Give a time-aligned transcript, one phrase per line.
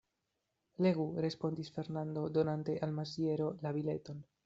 [0.85, 4.31] Legu, respondis Fernando, donante al Maziero la bileton.